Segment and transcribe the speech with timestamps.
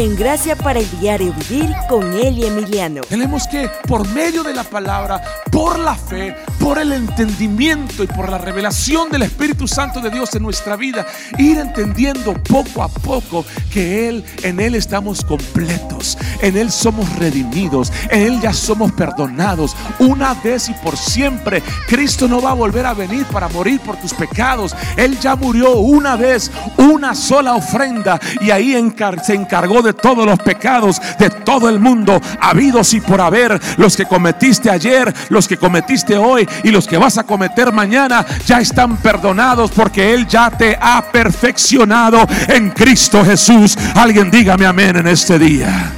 [0.00, 3.02] en Gracia para el Diario Vivir con Eli Emiliano.
[3.02, 5.20] Tenemos que, por medio de la palabra,
[5.50, 10.34] por la fe, por el entendimiento y por la revelación del Espíritu Santo de Dios
[10.34, 11.06] en nuestra vida,
[11.36, 17.92] ir entendiendo poco a poco que Él, en Él estamos completos, en Él somos redimidos,
[18.10, 21.62] en Él ya somos perdonados una vez y por siempre.
[21.88, 24.74] Cristo no va a volver a venir para morir por tus pecados.
[24.96, 28.74] Él ya murió una vez, una sola ofrenda y ahí
[29.22, 33.96] se encargó de todos los pecados de todo el mundo, habidos y por haber, los
[33.96, 38.60] que cometiste ayer, los que cometiste hoy y los que vas a cometer mañana, ya
[38.60, 43.76] están perdonados porque Él ya te ha perfeccionado en Cristo Jesús.
[43.94, 45.92] Alguien dígame amén en este día.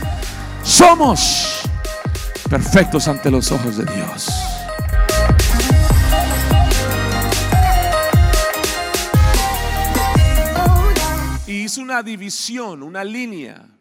[0.62, 1.62] Somos
[2.48, 4.61] perfectos ante los ojos de Dios.
[11.72, 13.72] Hizo una división, una línea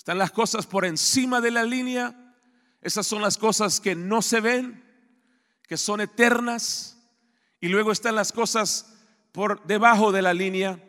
[0.00, 2.34] están las cosas por encima de la línea.
[2.80, 4.82] Esas son las cosas que no se ven,
[5.68, 6.96] que son eternas.
[7.60, 8.94] Y luego están las cosas
[9.30, 10.82] por debajo de la línea.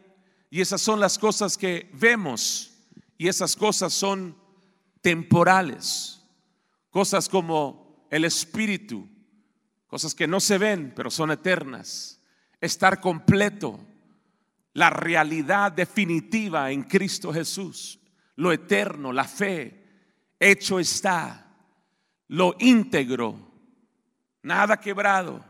[0.50, 2.72] Y esas son las cosas que vemos.
[3.18, 4.38] Y esas cosas son
[5.02, 6.22] temporales.
[6.90, 9.10] Cosas como el espíritu.
[9.88, 12.22] Cosas que no se ven, pero son eternas.
[12.62, 13.78] Estar completo.
[14.74, 18.02] La realidad definitiva en Cristo Jesús
[18.42, 19.86] lo eterno, la fe,
[20.40, 21.56] hecho está,
[22.28, 23.38] lo íntegro,
[24.42, 25.46] nada quebrado,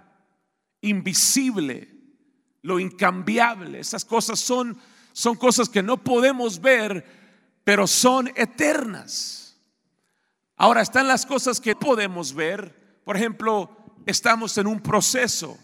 [0.81, 1.88] invisible,
[2.61, 3.80] lo incambiable.
[3.80, 4.77] Esas cosas son,
[5.14, 7.05] son cosas que no podemos ver,
[7.64, 9.58] pero son eternas.
[10.58, 13.02] Ahora están las cosas que podemos ver.
[13.05, 15.58] Por ejemplo, estamos en un proceso,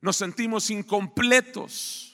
[0.00, 2.13] nos sentimos incompletos,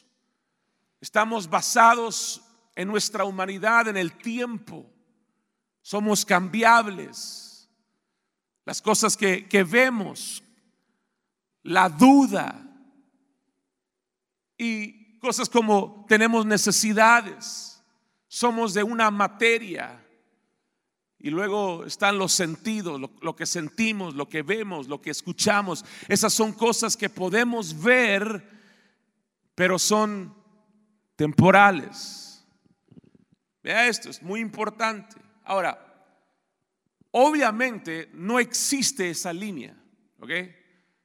[1.01, 2.43] estamos basados
[2.75, 4.87] en nuestra humanidad, en el tiempo.
[5.83, 7.69] Somos cambiables.
[8.65, 10.43] Las cosas que, vemos,
[11.63, 12.67] la duda
[14.57, 17.83] y cosas como tenemos necesidades,
[18.29, 20.07] somos de una materia.
[21.19, 25.85] Y luego están los sentidos, lo, lo, que sentimos, lo que vemos, lo que escuchamos.
[26.09, 28.49] Esas son cosas que podemos ver,
[29.55, 30.40] pero son
[31.21, 32.43] temporales.
[33.63, 35.17] Vea esto, es muy importante.
[35.45, 35.79] Ahora,
[37.11, 39.77] obviamente no existe esa línea,
[40.19, 40.31] ¿ok?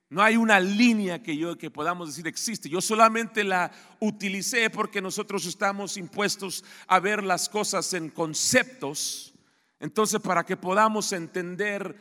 [0.07, 2.69] No hay una línea que yo que podamos decir existe.
[2.69, 9.33] Yo solamente la utilicé porque nosotros estamos impuestos a ver las cosas en conceptos.
[9.81, 11.93] Entonces, para que podamos entender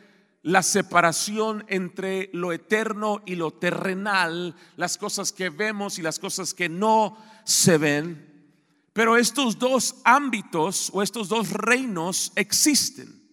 [0.45, 6.53] la separación entre lo eterno y lo terrenal, las cosas que vemos y las cosas
[6.53, 8.53] que no se ven,
[8.93, 13.23] pero estos dos ámbitos o estos dos reinos existen.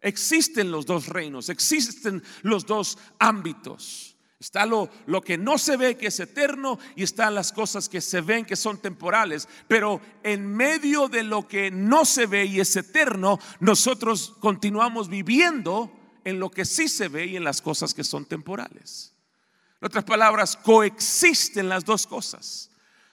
[0.00, 4.16] Existen los dos reinos, existen los dos ámbitos.
[4.40, 8.00] Está lo, lo, que no se ve que es eterno y están las cosas que
[8.00, 9.48] se ven que son temporales.
[9.68, 15.97] Pero en medio de lo que no se ve y es eterno, nosotros continuamos viviendo
[16.28, 19.14] en lo que sí se ve y en las cosas que son temporales.
[19.80, 22.70] En otras palabras, coexisten las dos cosas.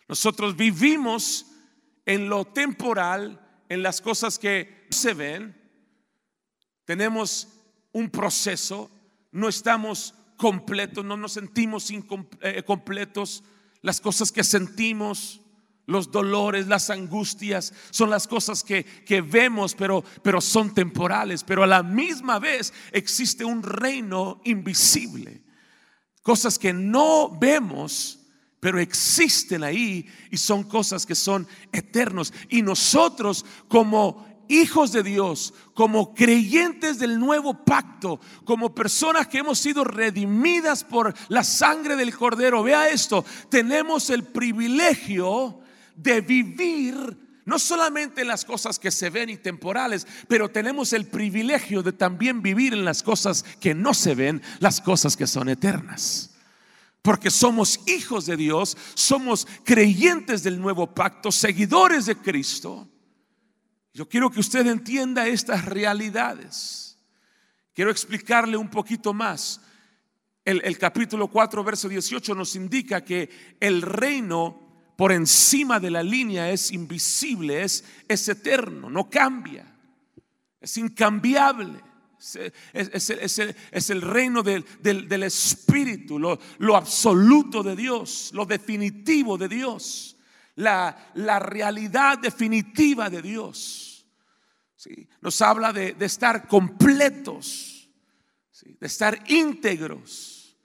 [0.10, 1.46] Nosotros vivimos
[2.06, 3.40] en lo temporal,
[3.70, 5.56] en las cosas que se ven,
[6.84, 7.48] tenemos
[7.94, 8.92] un proceso,
[9.32, 13.50] no estamos completos, no nos sentimos incompletos, eh,
[13.82, 15.40] las cosas que sentimos,
[15.86, 21.64] los dolores, las angustias, son las cosas que, que vemos, pero, pero son temporales, pero
[21.64, 25.44] a la misma vez existe un reino invisible,
[26.22, 28.20] cosas que no vemos,
[28.60, 32.34] pero existen ahí y son cosas que son eternos.
[32.50, 39.60] Y nosotros como hijos de Dios, como creyentes del nuevo pacto, como personas que hemos
[39.60, 45.60] sido redimidas por la sangre del cordero, vea esto, tenemos el privilegio
[45.96, 51.06] de vivir no solamente en las cosas que se ven y temporales, pero tenemos el
[51.06, 55.50] privilegio de también vivir en las cosas que no se ven, las cosas que son
[55.50, 56.32] eternas
[57.06, 62.90] porque somos hijos de Dios, somos creyentes del nuevo pacto, seguidores de Cristo.
[63.94, 66.98] Yo quiero que usted entienda estas realidades.
[67.76, 69.62] Quiero explicarle un poquito más.
[70.44, 74.65] El, capítulo 4, verso 18 nos indica que el reino
[74.96, 79.66] por encima de la línea es invisible, es, es eterno, no cambia,
[80.62, 81.84] es incambiable.
[82.74, 90.18] Es, el, reino del, Espíritu, lo, absoluto de Dios, lo definitivo de Dios,
[90.56, 94.08] la, la realidad definitiva de Dios.
[94.76, 95.08] ¿sí?
[95.22, 97.90] Nos habla de, de estar completos,
[98.64, 100.58] de estar íntegros.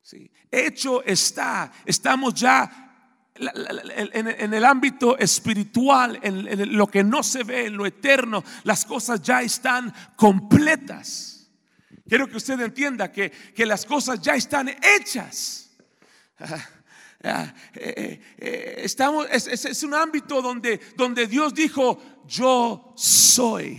[0.00, 0.30] ¿sí?
[0.50, 2.91] Hecho está, estamos ya
[3.34, 9.22] en el ámbito espiritual, en lo que no se ve, en lo eterno, las cosas
[9.22, 11.32] ya están completas.
[12.08, 15.70] Quiero que usted entienda que, que las cosas ya están hechas.
[17.24, 23.78] Ah, eh, eh, eh, estamos, es, es, un ámbito donde, donde Dios dijo, yo soy.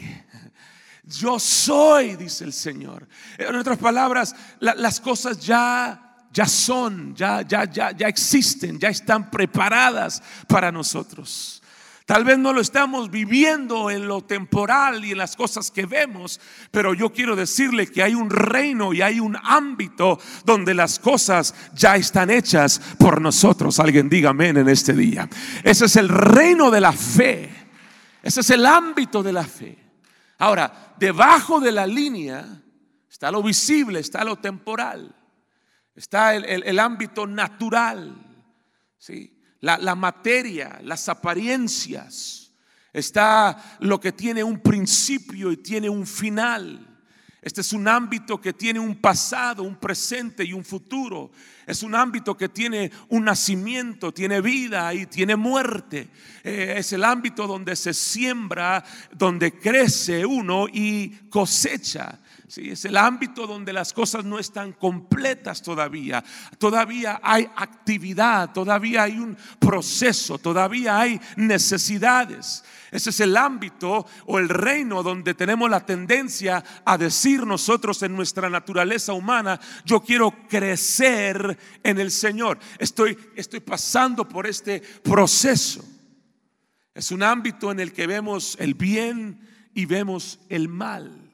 [1.04, 3.06] Yo soy, dice el Señor.
[3.38, 6.03] En otras palabras, las cosas ya,
[6.34, 11.62] ya son, ya, ya, ya, ya existen, ya están preparadas para nosotros.
[12.06, 16.42] Tal vez no lo estamos viviendo en lo temporal y en las cosas que vemos,
[16.70, 21.56] pero yo quiero decirle que hay un reino y hay un ámbito donde las cosas
[21.74, 23.80] ya están hechas por nosotros.
[23.80, 25.30] Alguien diga amén en este día.
[25.64, 27.50] Ese es el reino de la fe.
[28.22, 29.78] Ese es el ámbito de la fe.
[30.40, 32.62] Ahora, debajo de la línea
[33.10, 35.16] está lo visible, está lo temporal,
[35.95, 38.16] está el, ámbito natural.
[38.98, 39.34] ¿sí?
[39.63, 42.51] la, materia, las apariencias.
[42.92, 46.90] Está lo que tiene un principio y tiene un final.
[47.42, 51.31] Este es un ámbito que tiene un pasado, un presente y un futuro.
[51.66, 56.10] Es un ámbito que tiene un nacimiento, tiene vida y tiene muerte.
[56.44, 62.19] Eh, es el ámbito donde se siembra, donde crece uno y cosecha
[62.58, 66.24] es el ámbito donde las cosas no están completas todavía.
[66.60, 72.64] Todavía hay actividad, todavía hay un proceso, todavía hay necesidades.
[72.92, 78.16] Ese es el ámbito o el reino donde tenemos la tendencia a decir nosotros en
[78.16, 82.60] nuestra naturaleza humana, yo quiero crecer en el Señor.
[82.78, 85.84] Estoy, estoy pasando por este proceso.
[86.94, 89.40] Es un ámbito en el que vemos el bien
[89.74, 91.33] y vemos el mal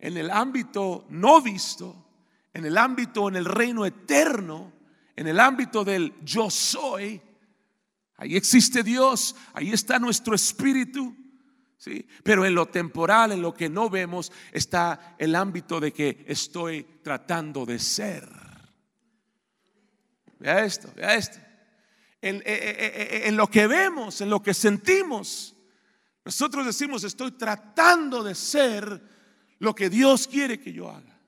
[0.00, 2.06] en el ámbito no visto,
[2.52, 4.72] en el ámbito en el reino eterno,
[5.14, 7.20] en el ámbito del yo soy,
[8.16, 11.14] ahí existe Dios, ahí está nuestro espíritu.
[11.76, 12.06] ¿sí?
[12.22, 17.00] Pero en lo temporal, en lo que no vemos, está el ámbito de que estoy
[17.02, 18.28] tratando de ser.
[20.38, 21.38] Vea esto, vea esto.
[22.22, 25.54] En, eh, eh, eh, en lo que vemos, en lo que sentimos,
[26.24, 29.19] nosotros decimos, estoy tratando de ser
[29.60, 31.20] lo que Dios quiere que yo haga.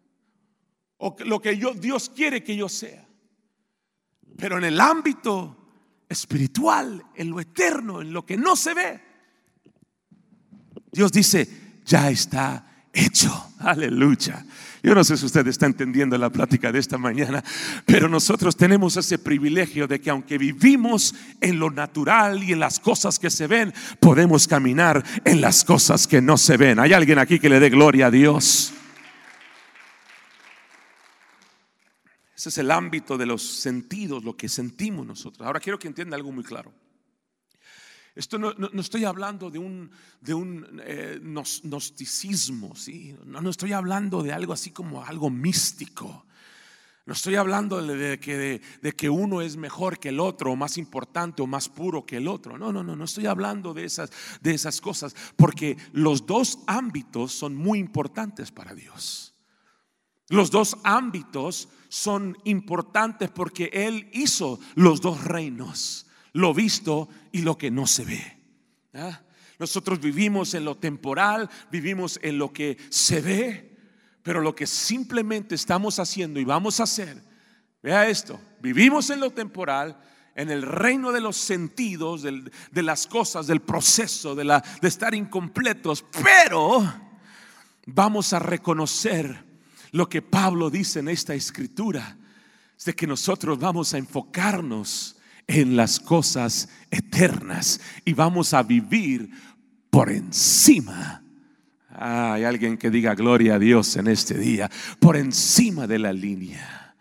[0.99, 3.07] O lo que yo, Dios quiere que yo sea.
[4.37, 5.57] Pero en el ámbito
[6.09, 9.01] espiritual, en lo eterno, en lo que no se ve,
[10.91, 13.53] Dios dice, ya está hecho.
[13.61, 14.45] Aleluya.
[14.83, 17.45] Yo no sé si usted está entendiendo la plática de esta mañana,
[17.87, 22.81] pero nosotros tenemos ese privilegio de que aunque vivimos en lo natural y en las
[22.81, 26.81] cosas que se ven, podemos caminar en las cosas que no se ven.
[26.81, 28.73] ¿Hay alguien aquí que le dé gloria a Dios?
[32.35, 35.47] Ese es el ámbito de los sentidos, lo que sentimos nosotros.
[35.47, 36.73] Ahora quiero que entienda algo muy claro.
[38.15, 43.17] Esto no, estoy hablando de un, de un eh, gnosticismo, ¿sí?
[43.25, 46.27] no, no, estoy hablando de algo así como algo místico.
[47.05, 50.79] No estoy hablando de que, de, que uno es mejor que el otro, o más
[50.79, 52.59] importante o más puro que el otro.
[52.59, 57.33] No, no, no, no estoy hablando de esas, de esas cosas, porque los dos ámbitos
[57.33, 59.35] son muy importantes para Dios.
[60.29, 67.57] Los dos ámbitos son importantes porque Él hizo los dos reinos lo visto y lo
[67.59, 68.37] que no se ve.
[68.95, 69.21] ¿ah?
[69.59, 73.77] Nosotros vivimos en lo temporal, vivimos en lo que se ve,
[74.23, 77.23] pero lo que simplemente estamos haciendo y vamos a hacer,
[77.83, 80.01] vea esto, vivimos en lo temporal,
[80.35, 85.15] en el reino de los sentidos, de las cosas, del proceso, de, la, de estar
[85.15, 86.93] incompletos, pero
[87.87, 89.45] vamos a reconocer
[89.91, 92.17] lo que Pablo dice en esta escritura,
[92.77, 95.17] es de que nosotros vamos a enfocarnos
[95.53, 99.31] en las cosas eternas y vamos a vivir
[99.91, 101.23] por encima.
[101.91, 106.95] hay alguien que diga gloria a Dios en este día, por encima de la línea.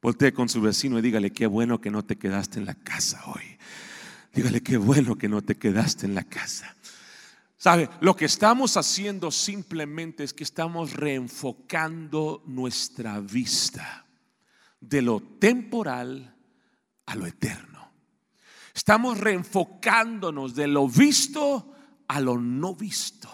[0.00, 3.22] Voltee con su vecino y dígale qué bueno que no te quedaste en la casa
[3.26, 3.58] hoy.
[4.34, 6.74] Dígale qué bueno que no te quedaste en la casa.
[7.58, 7.90] ¿Sabe?
[8.00, 14.06] Lo que estamos haciendo simplemente es que estamos reenfocando nuestra vista
[14.82, 16.34] de lo temporal
[17.06, 17.92] a lo eterno.
[18.74, 21.74] Estamos reenfocándonos de lo visto
[22.08, 23.30] a lo no visto.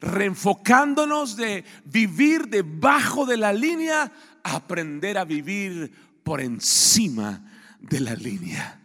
[0.00, 4.12] Reenfocándonos de vivir debajo de la línea
[4.42, 5.90] a aprender a vivir
[6.22, 7.42] por encima
[7.78, 8.80] de la línea.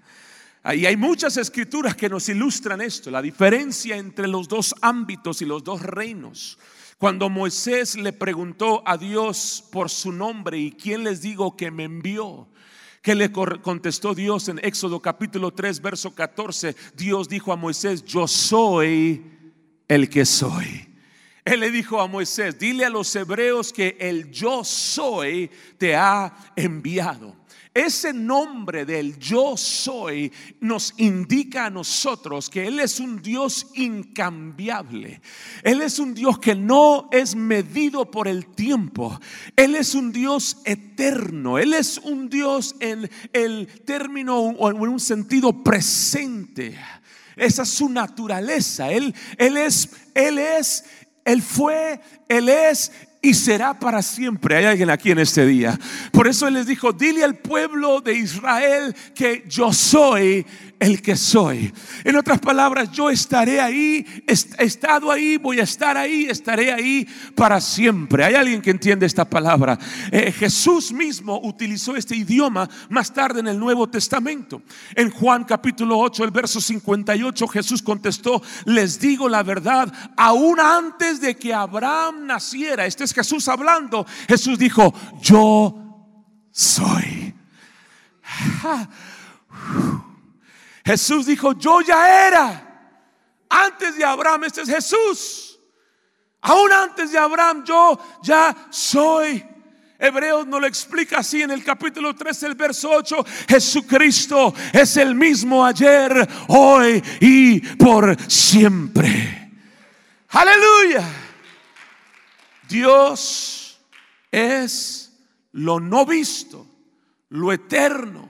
[0.75, 5.45] Y hay muchas escrituras que nos ilustran esto, la diferencia entre los dos ámbitos y
[5.45, 6.59] los dos reinos.
[6.99, 11.85] Cuando Moisés le preguntó a Dios por su nombre y quién les digo que me
[11.85, 12.49] envió,
[13.01, 18.27] que le contestó Dios en Éxodo capítulo 3, verso 14, Dios dijo a Moisés, yo
[18.27, 19.23] soy
[19.87, 20.89] el que soy.
[21.45, 26.51] Él le dijo a Moisés, dile a los hebreos que el yo soy te ha
[26.57, 27.33] enviado.
[27.79, 35.21] Ese nombre del yo soy nos indica a nosotros que Él es un Dios incambiable.
[35.63, 39.17] Él es un Dios que no es medido por el tiempo.
[39.55, 41.57] Él es un Dios eterno.
[41.57, 46.77] Él es un Dios en el término o en un sentido presente.
[47.37, 48.91] Esa es su naturaleza.
[48.91, 50.83] Él, él es, Él es,
[51.23, 54.55] Él fue, Él es y será para siempre.
[54.55, 55.77] Hay alguien aquí en este día.
[56.11, 60.45] Por eso Él les dijo, dile al pueblo de Israel que yo soy
[60.79, 61.73] el que soy.
[62.03, 67.05] En otras palabras, yo estaré ahí, he estado ahí, voy a estar ahí, estaré ahí
[67.35, 68.23] para siempre.
[68.23, 69.77] Hay alguien que entiende esta palabra.
[70.11, 74.61] Eh, Jesús mismo utilizó este idioma más tarde en el Nuevo Testamento.
[74.95, 81.19] En Juan capítulo 8, el verso 58, Jesús contestó, les digo la verdad, aún antes
[81.19, 85.75] de que Abraham naciera, este es Jesús hablando, Jesús dijo, yo
[86.51, 87.33] soy.
[90.89, 92.97] Jesús dijo, yo ya era.
[93.47, 95.59] Antes de Abraham, este es Jesús.
[96.41, 99.45] Aún antes de Abraham, yo ya soy.
[99.99, 103.23] Hebreos no lo explica así en el capítulo 3, el verso 8.
[103.47, 109.51] Jesucristo es el mismo ayer, hoy y por siempre.
[110.29, 111.07] Aleluya.
[112.67, 113.79] Dios
[114.31, 115.13] es
[115.51, 116.65] lo no visto,
[117.29, 118.27] lo eterno,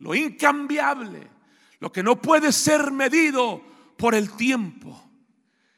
[0.00, 1.31] lo incambiable
[1.82, 3.60] lo que no puede ser medido
[3.96, 5.10] por el tiempo.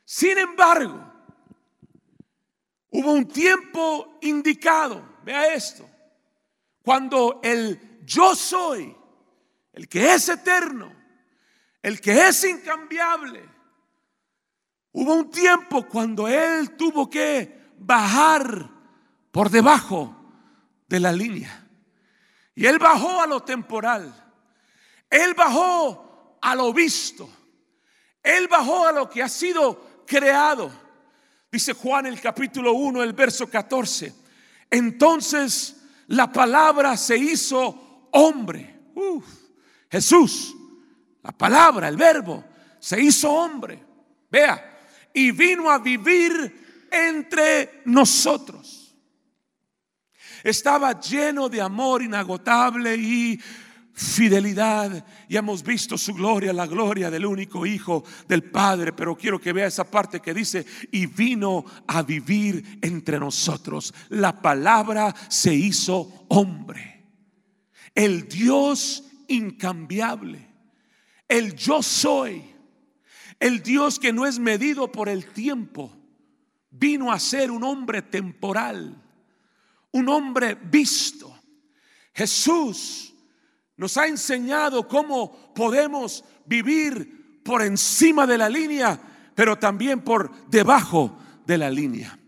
[0.05, 1.03] Sin embargo,
[2.91, 5.89] hubo un tiempo indicado, vea esto,
[6.83, 8.95] cuando el yo soy,
[9.73, 10.93] el que es eterno,
[11.81, 13.43] el que es incambiable,
[14.93, 18.69] hubo un tiempo cuando él tuvo que bajar
[19.31, 20.15] por debajo
[20.87, 21.67] de la línea.
[22.55, 24.24] Y él bajó a lo temporal.
[25.15, 27.31] Él bajó a lo visto.
[28.21, 30.73] Él bajó a lo que ha sido creado.
[31.53, 34.13] Dice Juan el capítulo 1, el verso 14.
[34.69, 35.77] Entonces
[36.09, 38.75] la palabra se hizo hombre.
[39.89, 40.57] Jesús,
[41.23, 42.43] la palabra, el verbo,
[42.81, 43.81] se hizo hombre.
[44.29, 44.81] Vea,
[45.13, 48.97] y vino a vivir entre nosotros.
[50.43, 53.41] Estaba lleno de amor inagotable y
[53.95, 58.93] fidelidad y hemos visto su gloria, la gloria del único Hijo del Padre.
[58.93, 63.95] Pero quiero que vea esa parte que dice, y vino a vivir entre nosotros.
[64.11, 67.05] La palabra se hizo hombre.
[67.95, 70.49] El Dios incambiable.
[71.29, 72.45] El yo soy.
[73.39, 75.97] El Dios que no es medido por el tiempo.
[76.71, 79.01] Vino a ser un hombre temporal.
[79.93, 81.33] Un hombre visto.
[82.13, 83.14] Jesús
[83.77, 89.01] nos ha enseñado cómo podemos vivir por encima de la línea,
[89.35, 92.19] pero también por debajo de la línea.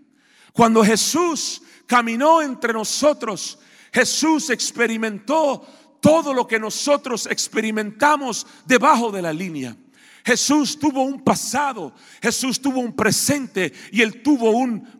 [0.52, 3.58] Cuando Jesús caminó entre nosotros,
[3.92, 5.66] Jesús experimentó
[6.00, 9.76] todo lo que nosotros experimentamos debajo de la línea.
[10.24, 14.95] Jesús tuvo un pasado, Jesús tuvo un presente y él tuvo un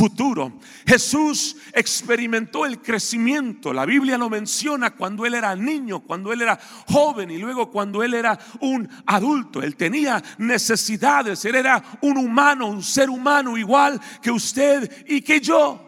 [0.00, 0.54] futuro.
[0.86, 3.70] Jesús experimentó el crecimiento.
[3.70, 8.02] La Biblia lo menciona cuando él era niño, cuando él era joven y luego cuando
[8.02, 9.62] él era un adulto.
[9.62, 11.44] Él tenía necesidades.
[11.44, 15.78] Él era un humano, un ser humano igual que usted y que yo.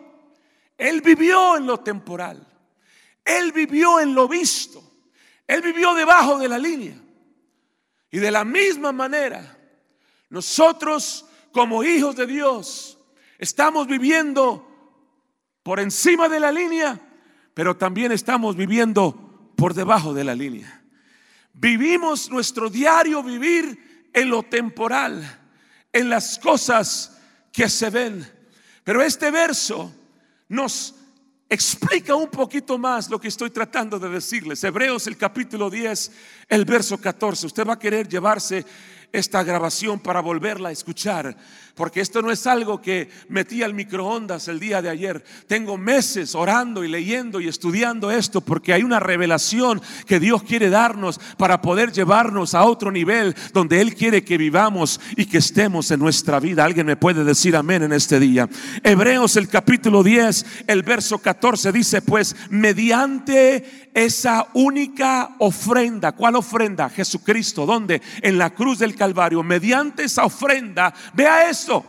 [0.77, 2.47] Él vivió en lo temporal.
[3.25, 4.83] Él vivió en lo visto.
[5.47, 7.01] Él vivió debajo de la línea.
[8.11, 9.57] Y de la misma manera,
[10.29, 12.99] nosotros como hijos de Dios,
[13.43, 14.65] Estamos viviendo
[15.65, 17.01] por encima de la línea,
[17.55, 20.85] pero también estamos viviendo por debajo de la línea.
[21.53, 25.41] Vivimos nuestro diario vivir en lo temporal,
[25.93, 27.21] en las cosas
[27.53, 28.25] que se ven.
[28.85, 29.93] Pero este verso
[30.49, 30.95] nos
[31.49, 34.63] explica un poquito más lo que estoy tratando de decirles.
[34.63, 36.13] Hebreos el capítulo 10,
[36.49, 37.47] el verso 14.
[37.47, 38.65] Usted va a querer llevarse
[39.13, 41.37] esta grabación para volverla a escuchar,
[41.75, 45.25] porque esto no es algo que metí al microondas el día de ayer.
[45.47, 50.69] Tengo meses orando y leyendo y estudiando esto porque hay una revelación que Dios quiere
[50.71, 55.91] darnos para poder llevarnos a otro nivel donde Él quiere que vivamos y que estemos
[55.91, 56.65] en nuestra vida.
[56.65, 58.49] Alguien me puede decir amén en este día.
[58.83, 66.89] Hebreos el capítulo 10, el verso 14 dice pues, mediante esa única ofrenda, ¿cuál ofrenda?
[66.89, 68.01] Jesucristo, ¿dónde?
[68.23, 71.85] En la cruz del Calvario, mediante esa ofrenda, vea esto,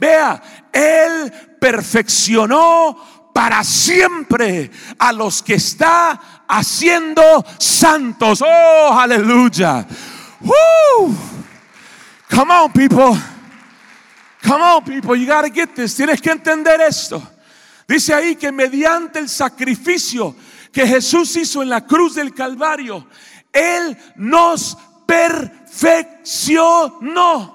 [0.00, 4.68] vea, Él perfeccionó para siempre
[4.98, 8.42] a los que está haciendo santos.
[8.44, 9.86] Oh, aleluya.
[12.28, 13.16] Come on, people.
[14.42, 15.14] Come on, people.
[15.14, 15.94] You gotta get this.
[15.94, 17.22] Tienes que entender esto.
[17.86, 20.34] Dice ahí que mediante el sacrificio
[20.72, 23.06] que Jesús hizo en la cruz del Calvario,
[23.52, 27.54] Él nos perfeccionó.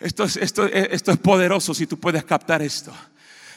[0.00, 2.92] Esto es, esto, esto es poderoso si tú puedes captar esto.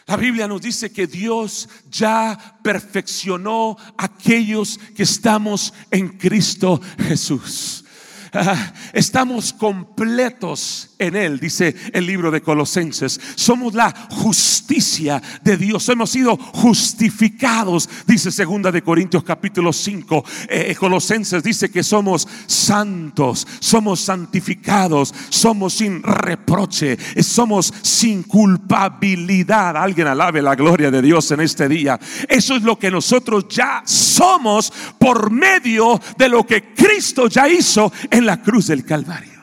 [0.08, 7.84] La Biblia nos dice que Dios ya perfeccionó aquellos que estamos en Cristo Jesús.
[8.94, 13.20] Estamos completos en Él, dice el libro de Colosenses.
[13.36, 15.88] Somos la justicia de Dios.
[15.90, 20.26] Hemos sido justificados, dice segunda de Corintios capítulo 5.
[20.50, 29.78] Eh, Colosenses dice que somos santos, somos santificados, somos sin reproche, somos sin culpabilidad.
[29.78, 32.00] Alguien alabe la gloria de Dios en este día.
[32.28, 37.92] Eso es lo que nosotros ya somos por medio de lo que Cristo ya hizo
[38.10, 39.37] en la cruz del Calvario.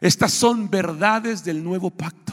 [0.00, 2.32] Estas son verdades del nuevo pacto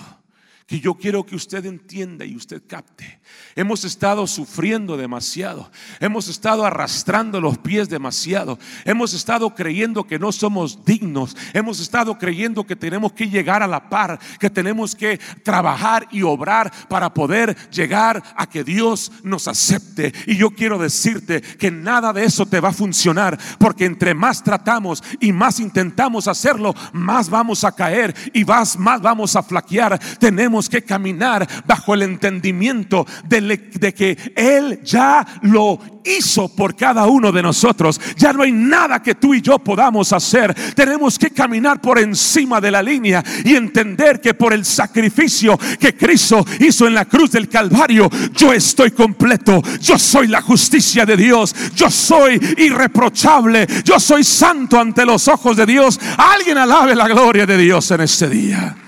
[0.68, 3.20] que yo quiero que usted entienda y usted capte.
[3.56, 10.32] Hemos estado sufriendo demasiado, hemos estado arrastrando los pies demasiado, hemos estado creyendo que no
[10.32, 15.20] somos dignos, hemos estado creyendo que tenemos que llegar a la par, que tenemos que
[15.44, 20.14] trabajar y obrar para poder llegar a que Dios nos acepte.
[20.28, 24.44] Y yo quiero decirte que nada de eso te va a funcionar, porque entre más
[24.44, 30.00] tratamos y más intentamos hacerlo, más vamos a caer y más, más vamos a flaquear.
[30.20, 37.06] Tenemos que caminar bajo el entendimiento de, de que Él ya lo hizo por cada
[37.06, 38.00] uno de nosotros.
[38.18, 40.54] Ya no hay nada que tú y yo podamos hacer.
[40.76, 45.96] Tenemos que caminar por encima de la línea y entender que por el sacrificio que
[45.96, 49.62] Cristo hizo en la cruz del Calvario, yo estoy completo.
[49.82, 51.56] Yo soy la justicia de Dios.
[51.76, 53.68] Yo soy irreprochable.
[53.84, 56.00] Yo soy santo ante los ojos de Dios.
[56.18, 58.83] Alguien alabe la gloria de Dios en este día.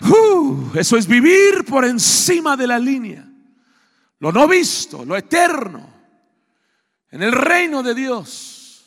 [0.00, 3.28] Uh, eso es vivir por encima de la línea.
[4.20, 5.88] Lo no visto, lo eterno.
[7.10, 8.84] En el reino de Dios.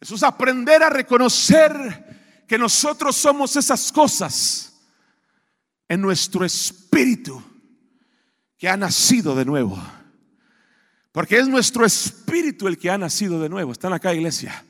[0.00, 4.80] Eso es aprender a reconocer que nosotros somos esas cosas
[5.88, 7.42] en nuestro espíritu
[8.58, 9.80] que ha nacido de nuevo.
[11.12, 13.72] Porque es nuestro espíritu el que ha nacido de nuevo.
[13.72, 14.64] Están acá, iglesia.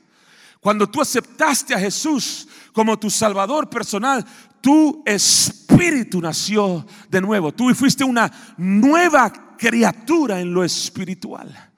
[0.63, 4.25] Cuando tú aceptaste a Jesús como tu Salvador personal,
[4.61, 7.53] tu espíritu nació de nuevo.
[7.53, 11.71] Tú fuiste una nueva criatura en lo espiritual.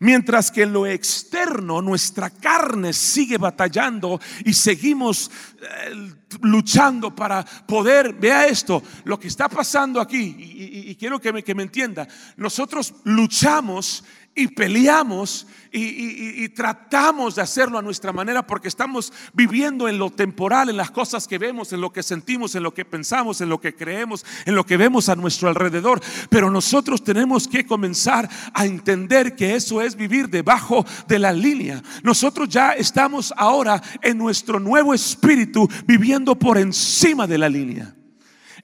[0.00, 5.30] Mientras que en lo externo nuestra carne sigue batallando y seguimos
[5.62, 11.42] eh, luchando para poder, vea esto, lo que está pasando aquí, y, quiero que me,
[11.42, 14.04] que me entienda, nosotros luchamos
[14.36, 20.68] y peleamos y, tratamos de hacerlo a nuestra manera porque estamos viviendo en lo temporal,
[20.68, 23.60] en las cosas que vemos, en lo que sentimos, en lo que pensamos, en lo
[23.60, 26.00] que creemos, en lo que vemos a nuestro alrededor.
[26.30, 31.82] Pero nosotros tenemos que comenzar a entender que eso es vivir debajo de la línea.
[32.02, 37.96] Nosotros ya estamos ahora en nuestro nuevo espíritu viviendo por encima de la línea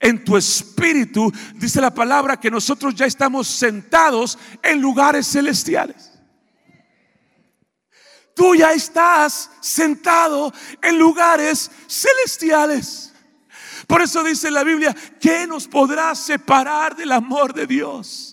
[0.03, 6.11] en tu espíritu, dice la palabra que nosotros ya estamos sentados en lugares celestiales.
[8.35, 13.13] Tú ya estás sentado en lugares celestiales.
[13.87, 18.32] Por eso dice la Biblia, ¿qué nos podrá separar del amor de Dios?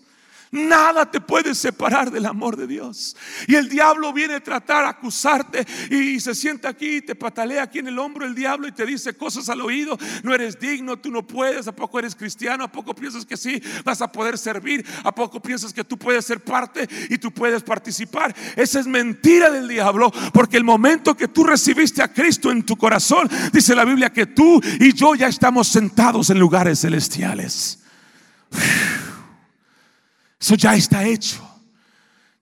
[0.52, 3.16] Nada te puede separar del amor de Dios.
[3.48, 7.64] Y el diablo viene a tratar, a acusarte y se sienta aquí y te patalea
[7.64, 9.98] aquí en el hombro el diablo y te dice cosas al oído.
[10.24, 12.64] No eres digno, tú no puedes, ¿a poco eres cristiano?
[12.64, 14.84] ¿A poco piensas que sí vas a poder servir?
[15.04, 18.36] ¿A poco piensas que tú puedes ser parte y tú puedes participar?
[18.56, 22.76] Esa es mentira del diablo porque el momento que tú recibiste a Cristo en tu
[22.76, 27.80] corazón, dice la Biblia que tú y yo ya estamos sentados en lugares celestiales.
[30.39, 31.45] Eso ya está hecho.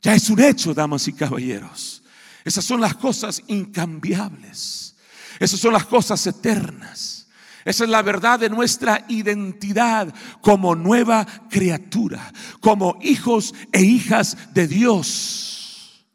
[0.01, 2.03] Ya es un hecho, damas y caballeros.
[2.43, 4.95] Esas son las cosas incambiables.
[5.39, 7.27] Esas son las cosas eternas.
[7.65, 12.31] Esa es la verdad de nuestra identidad como nueva criatura,
[12.62, 16.05] como hijos e hijas de Dios.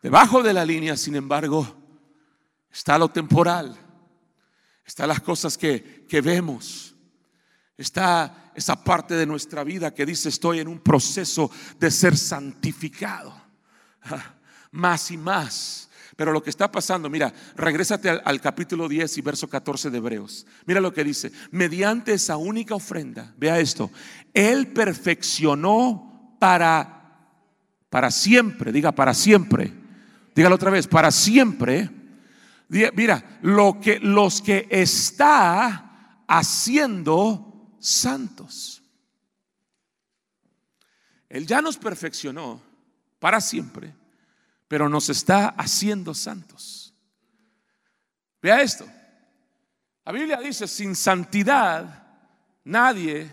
[0.00, 1.66] Debajo de la línea, sin embargo,
[2.72, 3.76] está lo temporal,
[4.86, 6.94] están las cosas que, que vemos,
[7.76, 13.32] está esa parte de nuestra vida que dice estoy en un proceso de ser santificado,
[14.72, 15.88] más y más.
[16.16, 20.44] Pero lo que está pasando, mira, regrésate al, capítulo 10 y verso 14 de Hebreos.
[20.66, 23.92] Mira lo que dice, mediante esa única ofrenda, vea esto,
[24.34, 27.30] Él perfeccionó para,
[27.88, 29.72] para siempre, diga para siempre,
[30.34, 31.88] dígalo otra vez, para siempre.
[32.68, 37.47] Mira, lo que, los que está haciendo
[37.80, 38.82] santos.
[41.28, 42.60] Él ya nos perfeccionó
[43.18, 43.94] para siempre
[44.68, 46.94] pero nos está haciendo santos.
[48.40, 48.86] Vea esto.
[50.04, 52.06] La Biblia dice, sin santidad
[52.64, 53.30] nadie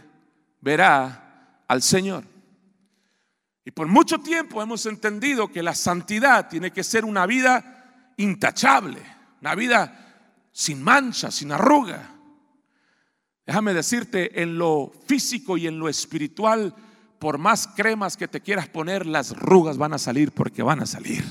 [0.62, 2.24] verá al Señor.
[3.66, 9.02] Y por mucho tiempo hemos entendido que la santidad tiene que ser una vida intachable,
[9.42, 12.15] una vida sin mancha, sin arruga.
[13.46, 16.74] Déjame decirte, en lo físico y en lo espiritual
[17.20, 20.86] por más cremas que te quieras poner, las rugas van a salir porque van a
[20.86, 21.24] salir.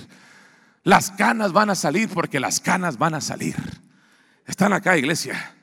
[0.82, 3.56] Las canas van a salir porque las canas van a salir.
[4.46, 5.54] Están acá, iglesia.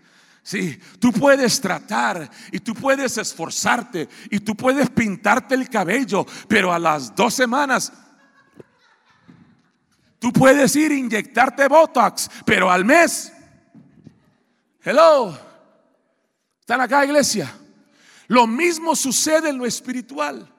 [0.44, 6.74] Sí, tú puedes tratar y tú puedes esforzarte y tú puedes pintarte el cabello, pero
[6.74, 7.94] a las dos semanas
[10.18, 13.32] tú puedes ir inyectarte Botox, pero al mes,
[14.84, 15.51] hello,
[16.72, 17.54] están acá, iglesia.
[18.28, 20.50] Lo mismo sucede en lo espiritual.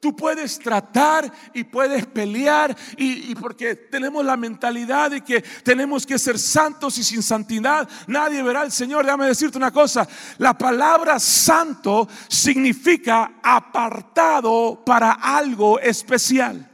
[0.00, 6.18] Tú puedes tratar y puedes pelear y, porque tenemos la mentalidad de que tenemos que
[6.18, 9.04] ser santos y sin santidad nadie verá al Señor.
[9.04, 16.66] Déjame decirte una cosa, la palabra santo significa apartado para algo especial.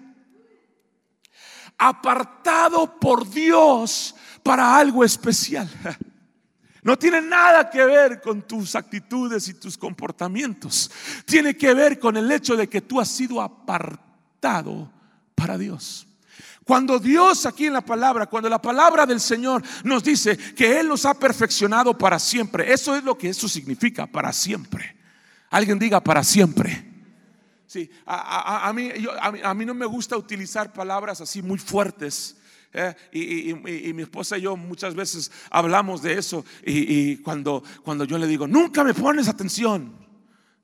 [1.79, 5.69] Apartado por Dios para algo especial.
[6.85, 10.91] No tiene nada que ver con tus actitudes y tus comportamientos.
[11.25, 14.93] Tiene que ver con el hecho de que tú has sido apartado
[15.35, 16.07] para Dios.
[16.63, 20.89] Cuando Dios aquí en la palabra, cuando la palabra del Señor nos dice que Él
[20.89, 24.95] nos ha perfeccionado para siempre, eso es lo que eso significa, para siempre.
[25.49, 26.93] Alguien diga para siempre.
[27.67, 32.37] Sí, a, a mí no me gusta utilizar palabras así muy fuertes
[32.75, 32.95] ¿eh?
[33.13, 36.45] y, mi esposa y yo muchas veces hablamos de eso.
[36.67, 39.95] Y, cuando, cuando yo le digo, nunca me pones atención.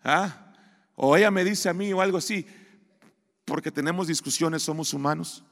[0.04, 0.52] ¿ah?
[0.96, 2.44] O ella me dice a mí o algo así,
[3.44, 5.44] porque tenemos discusiones, somos humanos.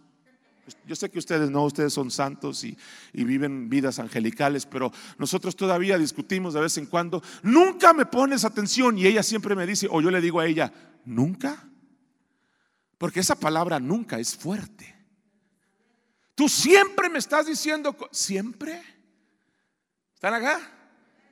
[0.86, 2.76] Yo sé que ustedes no, ustedes son santos y,
[3.14, 7.22] y, viven vidas angelicales, pero nosotros todavía discutimos de vez en cuando.
[7.42, 10.70] Nunca me pones atención y ella siempre me dice, o yo le digo a ella,
[11.06, 11.66] nunca.
[12.98, 14.97] Porque esa palabra nunca es fuerte.
[16.38, 18.80] Tú siempre me estás diciendo, siempre.
[20.14, 20.60] ¿Están acá?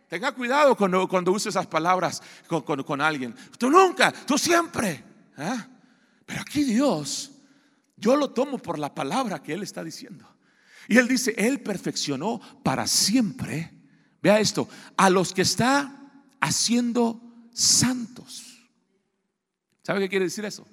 [0.09, 3.33] Tenga cuidado cuando, cuando use esas palabras con, alguien.
[3.57, 5.05] Tú nunca, tú siempre.
[5.37, 5.65] ¿ah?
[6.25, 7.31] Pero aquí Dios,
[7.97, 10.29] yo lo tomo por la palabra que Él está diciendo.
[10.89, 13.73] Y Él dice, Él perfeccionó para siempre.
[14.21, 16.01] Vea esto, a los que está
[16.41, 18.69] haciendo santos.
[19.85, 20.67] ¿Sabe qué quiere decir eso?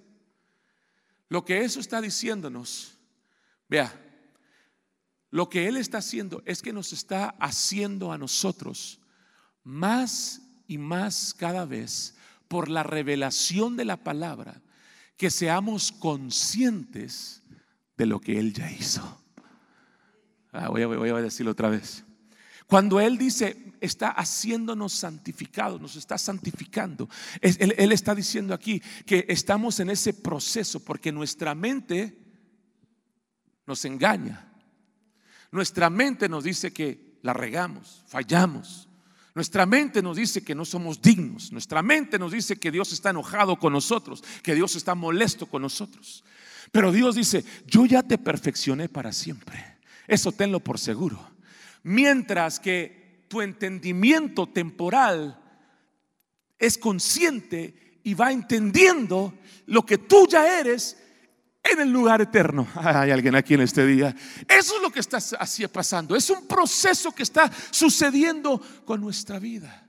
[1.30, 2.98] Lo que eso está diciéndonos,
[3.70, 3.94] vea,
[5.34, 9.00] lo que Él está haciendo es que nos está haciendo a nosotros
[9.64, 12.16] más y más cada vez
[12.48, 14.62] por la revelación de la palabra,
[15.18, 17.42] que seamos conscientes
[17.98, 19.24] de lo que Él ya hizo.
[20.52, 22.06] Ah, voy, a, decirlo otra vez.
[22.68, 27.10] Cuando Él dice, está haciéndonos santificados, nos está santificando,
[27.42, 32.20] él está diciendo aquí que estamos en ese proceso porque nuestra mente
[33.66, 34.53] nos engaña.
[35.54, 38.90] Nuestra mente nos dice que la regamos, fallamos.
[39.36, 41.52] Nuestra mente nos dice que no somos dignos.
[41.52, 45.62] Nuestra mente nos dice que Dios está enojado con nosotros, que Dios está molesto con
[45.62, 46.24] nosotros.
[46.72, 49.78] Pero Dios dice, yo ya te perfeccioné para siempre.
[50.08, 51.20] Eso tenlo por seguro.
[51.84, 55.40] Mientras que tu entendimiento temporal
[56.58, 59.38] es consciente y va entendiendo
[59.68, 60.98] lo que tú ya eres
[61.64, 62.68] en el lugar eterno.
[62.76, 64.16] Hay alguien aquí en este día.
[64.48, 66.16] Eso es lo que está así pasando.
[66.16, 69.83] Es un proceso que está sucediendo con nuestra vida.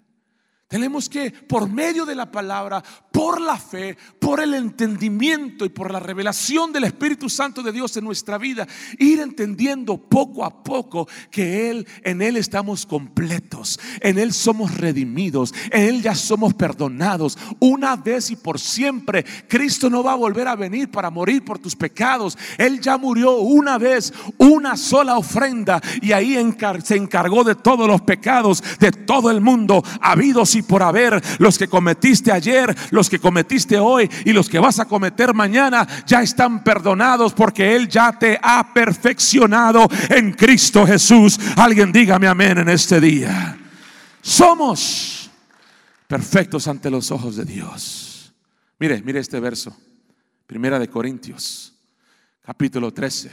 [0.74, 2.82] Tenemos que, por medio de la palabra,
[3.12, 7.96] por la fe, por el entendimiento y por la revelación del Espíritu Santo de Dios
[7.96, 8.66] en nuestra vida,
[8.98, 15.54] ir entendiendo poco a poco que Él, en Él estamos completos, en Él somos redimidos,
[15.70, 17.38] en Él ya somos perdonados.
[17.60, 21.60] Una vez y por siempre, Cristo no va a volver a venir para morir por
[21.60, 22.36] tus pecados.
[22.58, 26.36] Él ya murió una vez, una sola ofrenda, y ahí
[26.82, 31.58] se encargó de todos los pecados de todo el mundo, habidos y por haber, los
[31.58, 36.22] que cometiste ayer, los que cometiste hoy y los que vas a cometer mañana, ya
[36.22, 41.38] están perdonados porque Él ya te ha perfeccionado en Cristo Jesús.
[41.56, 43.58] Alguien dígame amén en este día.
[44.20, 45.30] Somos
[46.06, 48.34] perfectos ante los ojos de Dios.
[48.78, 49.76] Mire, mire este verso.
[50.46, 51.74] Primera de Corintios,
[52.42, 53.30] capítulo 13,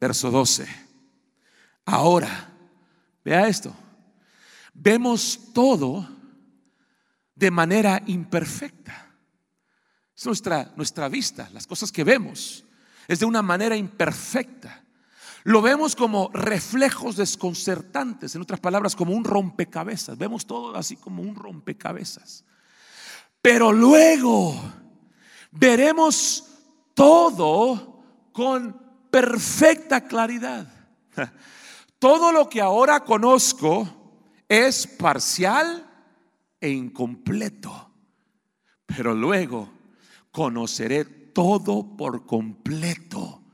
[0.00, 0.66] verso 12.
[1.84, 2.48] Ahora,
[3.24, 3.74] vea esto
[4.74, 6.08] vemos todo
[7.34, 9.14] de manera imperfecta.
[10.16, 12.64] Es nuestra, nuestra vista, las cosas que vemos,
[13.08, 14.84] es de una manera imperfecta.
[15.44, 20.18] Lo vemos como reflejos desconcertantes, en otras palabras, como un rompecabezas.
[20.18, 22.44] Vemos todo así como un rompecabezas.
[23.40, 24.60] Pero luego
[25.50, 26.44] veremos
[26.94, 28.02] todo
[28.32, 28.78] con
[29.10, 30.66] perfecta claridad.
[31.98, 33.99] Todo lo que ahora conozco
[34.50, 35.88] es parcial
[36.60, 37.94] e incompleto,
[38.84, 39.72] pero luego
[40.32, 43.44] conoceré todo por completo.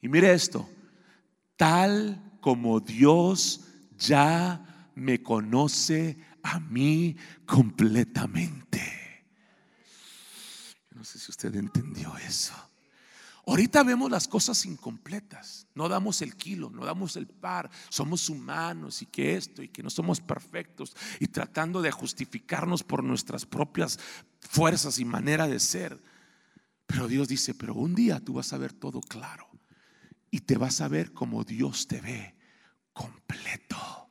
[0.00, 0.70] Y mire esto,
[1.56, 3.62] tal como Dios
[3.98, 9.24] ya me conoce a mí completamente.
[10.94, 12.54] No sé si usted entendió eso.
[13.46, 19.02] Ahorita vemos las cosas incompletas, no damos el kilo, no damos el par, somos humanos
[19.02, 20.96] y que esto y que no somos perfectos.
[21.20, 23.98] Y tratando de justificarnos por nuestras propias
[24.40, 26.02] fuerzas y manera de ser.
[26.86, 29.46] Pero Dios dice, pero un día tú vas a ver todo claro.
[30.30, 32.36] Y te vas a ver como Dios te ve,
[32.92, 34.03] completo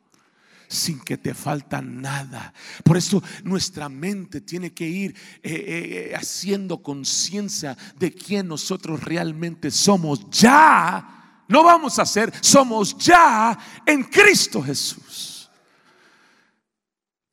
[0.73, 2.53] sin que te falta nada.
[2.83, 9.71] Por eso nuestra mente tiene que ir eh, eh, haciendo conciencia de quién nosotros realmente
[9.71, 10.29] somos.
[10.29, 15.49] Ya, no vamos a ser, somos ya en Cristo Jesús.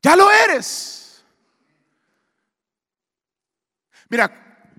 [0.02, 1.24] Ya lo eres.
[4.08, 4.74] Mira,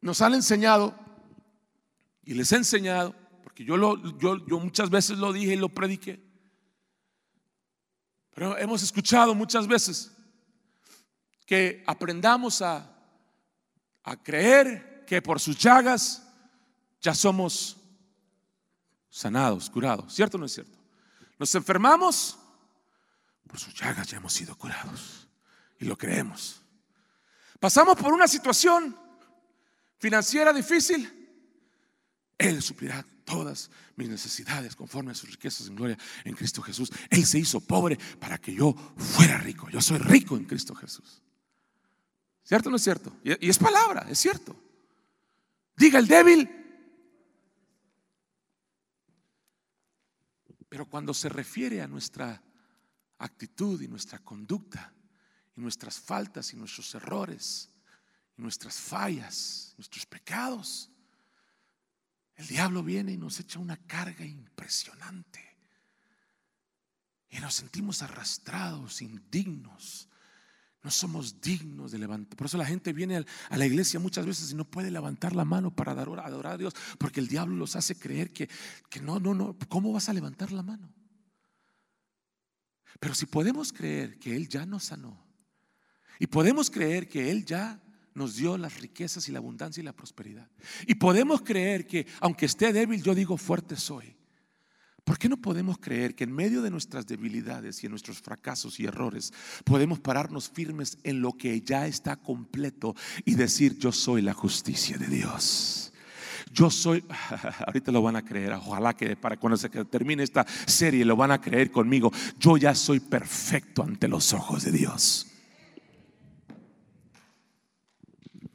[0.00, 0.98] nos han enseñado
[2.22, 5.68] y les he enseñado, porque yo, lo, yo, yo muchas veces lo dije y lo
[5.68, 6.33] prediqué
[8.34, 10.10] pero hemos escuchado muchas veces
[11.46, 12.90] que aprendamos a,
[14.22, 16.22] creer que por sus llagas
[17.00, 17.78] ya somos
[19.08, 20.12] sanados, curados.
[20.12, 20.76] ¿Cierto o no es cierto?
[21.38, 22.36] Nos enfermamos,
[23.46, 25.26] por sus llagas ya hemos sido curados.
[25.78, 26.60] Y lo creemos.
[27.60, 28.94] Pasamos por una situación
[29.98, 31.10] financiera difícil,
[32.36, 36.90] Él suplirá todas mis necesidades conforme a sus riquezas en gloria en Cristo Jesús.
[37.10, 39.68] Él se hizo pobre para que yo fuera rico.
[39.70, 41.22] Yo soy rico en Cristo Jesús.
[42.44, 43.16] ¿Cierto o no es cierto?
[43.24, 44.54] Y es palabra, es cierto.
[45.76, 46.48] Diga el débil.
[50.68, 52.42] Pero cuando se refiere a nuestra
[53.18, 54.92] actitud y nuestra conducta
[55.56, 57.70] y nuestras faltas y nuestros errores
[58.36, 60.90] y nuestras fallas, nuestros pecados,
[62.36, 65.40] el diablo viene y nos echa una carga impresionante.
[67.30, 70.08] Y nos sentimos arrastrados, indignos.
[70.82, 72.36] No somos dignos de levantar.
[72.36, 75.44] Por eso la gente viene a la iglesia muchas veces y no puede levantar la
[75.44, 78.48] mano para adorar a Dios, porque el diablo los hace creer que,
[78.90, 79.56] que no, no, no.
[79.68, 80.92] ¿Cómo vas a levantar la mano?
[83.00, 85.18] Pero si podemos creer que Él ya nos sanó
[86.18, 87.82] y podemos creer que Él ya
[88.14, 90.48] nos dio las riquezas y la abundancia y la prosperidad.
[90.86, 94.16] Y podemos creer que, aunque esté débil, yo digo fuerte soy.
[95.04, 98.80] ¿Por qué no podemos creer que en medio de nuestras debilidades y en nuestros fracasos
[98.80, 102.94] y errores podemos pararnos firmes en lo que ya está completo
[103.26, 105.92] y decir yo soy la justicia de Dios?
[106.50, 107.04] Yo soy,
[107.66, 111.32] ahorita lo van a creer, ojalá que para cuando se termine esta serie lo van
[111.32, 115.33] a creer conmigo, yo ya soy perfecto ante los ojos de Dios.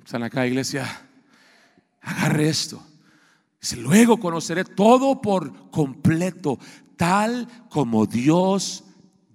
[0.09, 0.87] Están acá, iglesia.
[2.01, 2.83] Agarre esto.
[3.61, 6.57] Dice, luego conoceré todo por completo,
[6.97, 8.83] tal como Dios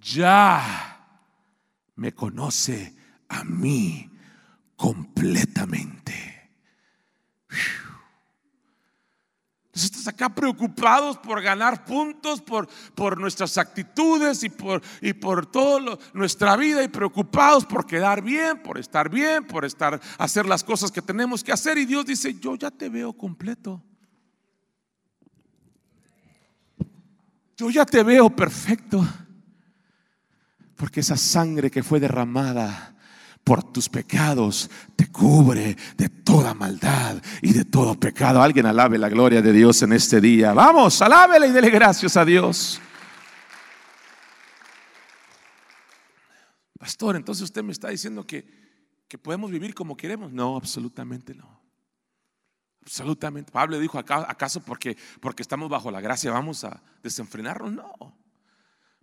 [0.01, 1.21] ya
[1.95, 2.93] me conoce
[3.29, 4.11] a mí
[4.75, 6.51] completamente.
[9.75, 15.97] Estamos acá preocupados por ganar puntos, por, por nuestras actitudes y por, y por toda
[16.13, 20.91] nuestra vida y preocupados por quedar bien, por estar bien, por estar, hacer las cosas
[20.91, 21.77] que tenemos que hacer.
[21.77, 23.83] Y Dios dice, yo ya te veo completo.
[27.57, 29.05] Yo ya te veo perfecto.
[30.77, 32.94] Porque esa sangre que fue derramada
[33.45, 38.41] por tus pecados te cubre de toda maldad y de todo pecado.
[38.41, 40.51] Alguien alabe la gloria de Dios en este día.
[40.51, 42.81] Vamos, alábele y dele gracias a Dios.
[46.79, 48.47] Pastor, entonces usted me está diciendo que,
[49.07, 50.33] que podemos vivir como queremos.
[50.33, 51.61] No, absolutamente no.
[52.81, 53.51] Absolutamente.
[53.51, 57.71] Pablo dijo, ¿acaso porque, porque estamos bajo la gracia vamos a desenfrenarnos?
[57.71, 58.17] No.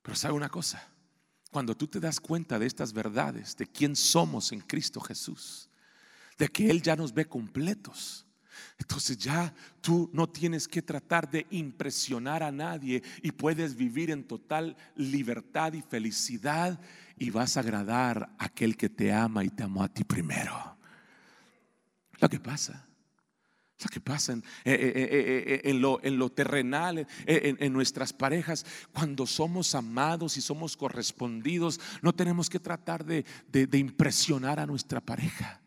[0.02, 0.91] Pero sabe una cosa,
[1.52, 5.68] cuando tú te das cuenta de estas verdades, de quién somos en Cristo Jesús,
[6.38, 8.24] de que Él ya nos ve completos,
[8.78, 14.24] entonces ya tú no tienes que tratar de impresionar a nadie y puedes vivir en
[14.24, 16.80] total libertad y felicidad
[17.18, 20.78] y vas a agradar a aquel que te ama y te amó a ti primero.
[22.18, 22.88] Lo que pasa
[23.82, 24.32] lo que pasa
[24.64, 32.12] en, lo, en lo, terrenal, en, nuestras parejas, cuando somos amados y somos correspondidos, no
[32.14, 35.60] tenemos que tratar de, de impresionar a nuestra pareja.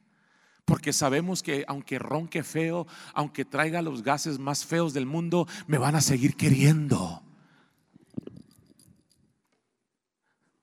[0.66, 5.78] Porque sabemos que aunque ronque feo, aunque traiga los gases más feos del mundo, me
[5.78, 7.22] van a seguir queriendo.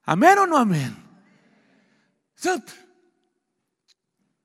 [0.03, 0.97] Amén o no amén.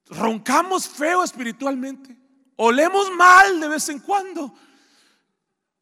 [0.07, 2.18] Roncamos feo espiritualmente.
[2.61, 4.53] Olemos mal de vez en cuando.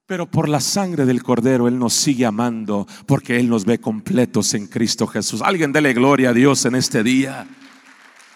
[0.07, 4.55] Pero por la sangre del Cordero Él nos sigue amando porque Él nos ve completos
[4.55, 5.43] en Cristo Jesús.
[5.43, 7.47] Alguien dele gloria a Dios en este día.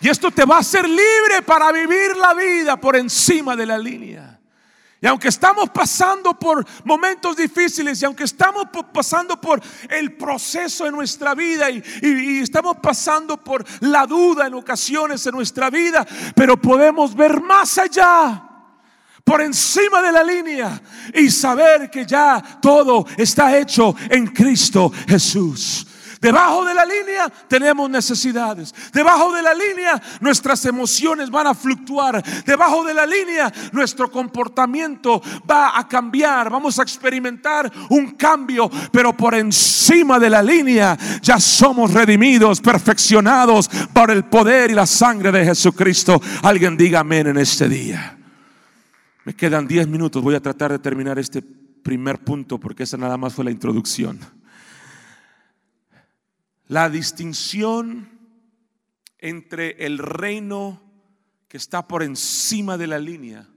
[0.01, 3.79] Y esto te va a hacer libre para vivir la vida por encima de la
[3.79, 4.40] línea.
[5.03, 10.95] Y aunque estamos pasando por momentos difíciles y aunque estamos pasando por el proceso en
[10.95, 17.15] nuestra vida y, estamos pasando por la duda en ocasiones en nuestra vida, pero podemos
[17.15, 18.47] ver más allá,
[19.25, 20.83] por encima de la línea
[21.15, 25.87] y saber que ya todo está hecho en Cristo Jesús.
[26.21, 28.75] Debajo de la línea tenemos necesidades.
[28.93, 32.23] Debajo de la línea nuestras emociones van a fluctuar.
[32.45, 36.51] Debajo de la línea nuestro comportamiento va a cambiar.
[36.51, 38.71] Vamos a experimentar un cambio.
[38.93, 44.87] Pero por encima de la línea ya somos redimidos, perfeccionados por el poder y la
[44.87, 46.21] sangre de Jesucristo.
[46.43, 48.19] Alguien diga amén en este día.
[49.25, 50.23] Me quedan 10 minutos.
[50.23, 54.21] Voy a tratar de terminar este primer punto porque esa nada más fue la introducción
[56.71, 58.09] la distinción
[59.19, 60.81] entre el reino
[61.49, 63.49] que está por encima de la línea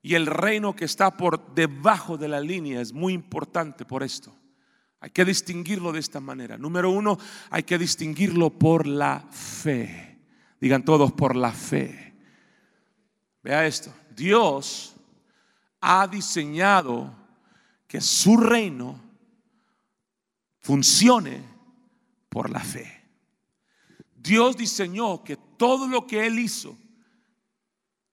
[0.00, 4.32] y el reino que está por debajo de la línea es muy importante por esto.
[5.00, 6.56] Hay que distinguirlo de esta manera.
[6.56, 7.18] Número uno,
[7.50, 10.20] hay que distinguirlo por la fe.
[10.60, 12.14] Digan todos por la fe.
[13.42, 13.92] Vea esto.
[14.14, 14.94] Dios
[15.80, 17.12] ha diseñado
[17.88, 19.02] que su reino
[20.60, 21.57] funcione
[22.28, 23.04] por la fe.
[24.14, 26.76] Dios diseñó que todo lo que Él hizo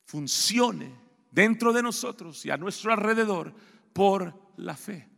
[0.06, 0.94] funcione
[1.32, 3.54] dentro de nosotros y a nuestro alrededor
[3.94, 5.10] por la fe.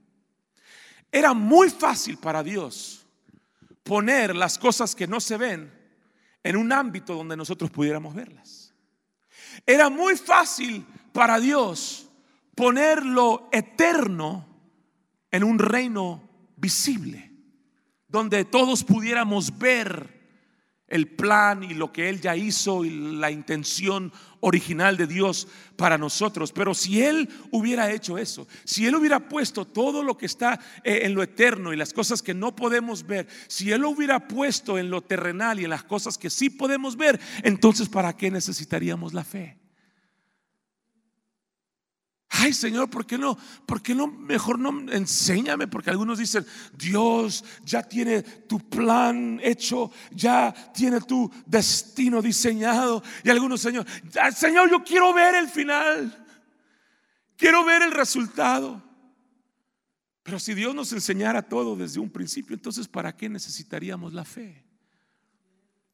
[1.12, 3.06] Era muy fácil para Dios
[3.84, 5.72] poner las cosas que no se ven
[6.44, 8.74] en un ámbito donde nosotros pudiéramos verlas.
[9.66, 12.10] Era muy fácil para Dios
[12.56, 14.46] poner lo eterno
[15.32, 17.27] en un reino visible
[18.08, 20.18] donde todos pudiéramos ver
[20.88, 25.98] el plan y lo que Él ya hizo y la intención original de Dios para
[25.98, 26.52] nosotros.
[26.54, 31.02] Pero si Él hubiera hecho eso, si Él hubiera puesto todo lo que está eh,
[31.04, 34.78] en lo eterno y las cosas que no podemos ver, si Él lo hubiera puesto
[34.78, 39.14] en lo terrenal y en las cosas que sí podemos ver, entonces ¿para qué necesitaríamos
[39.14, 39.58] la fe?
[42.40, 43.36] Ay, Señor, ¿por qué no?
[43.66, 44.06] ¿Por qué no?
[44.06, 46.46] Mejor no enséñame, porque algunos dicen,
[46.78, 53.02] Dios ya tiene tu plan hecho, ya tiene tu destino diseñado.
[53.24, 53.88] Y algunos, Señor,
[54.36, 56.26] Señor, yo quiero ver el final.
[57.36, 58.84] Quiero ver el resultado.
[60.22, 64.64] Pero si Dios nos enseñara todo desde un principio, entonces ¿para qué necesitaríamos la fe?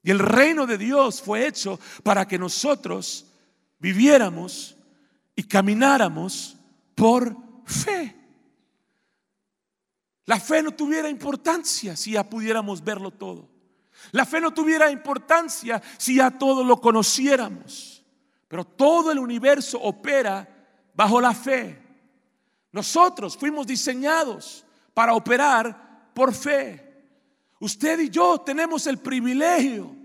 [0.02, 3.28] Y el reino de Dios fue hecho para que nosotros
[3.80, 4.76] viviéramos
[5.36, 6.58] y camináramos
[6.96, 8.16] por fe.
[10.26, 13.50] La fe no tuviera importancia si ya pudiéramos verlo todo.
[14.12, 18.04] La fe no tuviera importancia si ya todo lo conociéramos.
[18.48, 20.48] Pero todo el universo opera
[20.94, 21.82] bajo la fe.
[22.72, 26.94] Nosotros fuimos diseñados para operar por fe.
[27.60, 29.96] Usted y yo tenemos el privilegio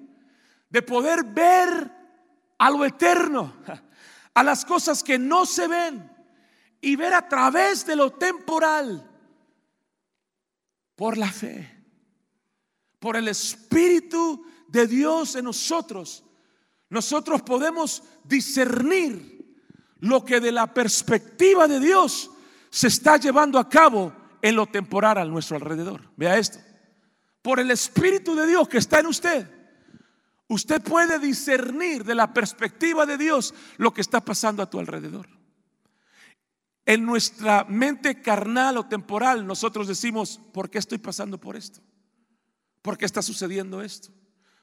[0.71, 1.91] de poder ver
[2.59, 3.55] a lo eterno,
[4.35, 6.11] a las cosas que no se ven
[6.81, 9.09] y ver a través de lo temporal
[10.95, 11.85] por la fe,
[12.99, 16.25] por el Espíritu de Dios en nosotros.
[16.91, 19.39] Nosotros podemos discernir
[20.01, 22.31] lo que de la perspectiva de Dios
[22.71, 26.11] se está llevando a cabo en lo temporal a nuestro alrededor.
[26.17, 26.59] Vea esto.
[27.43, 29.58] Por el Espíritu de Dios que está en usted,
[30.49, 35.29] usted puede discernir de la perspectiva de Dios lo que está pasando a tu alrededor.
[36.85, 41.81] En nuestra mente carnal o temporal nosotros decimos, ¿por qué estoy pasando por esto?
[42.81, 44.11] ¿Por qué está sucediendo esto?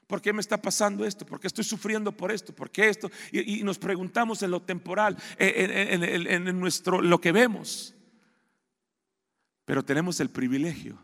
[0.07, 1.25] ¿Por qué me está pasando esto?
[1.25, 2.53] ¿Por qué estoy sufriendo por esto?
[2.53, 3.09] ¿Por qué esto?
[3.31, 7.95] Y, nos preguntamos en lo temporal, en, en nuestro lo que vemos.
[9.65, 10.99] Pero tenemos el privilegio